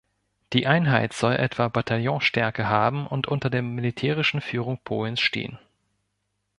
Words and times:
Die 0.53 0.65
Einheit 0.65 1.13
soll 1.13 1.35
etwa 1.35 1.67
Bataillonsstärke 1.67 2.67
haben 2.67 3.05
und 3.05 3.27
unter 3.27 3.51
der 3.51 3.61
militärischen 3.61 4.41
Führung 4.41 4.79
Polens 4.83 5.19
stehen. 5.21 5.59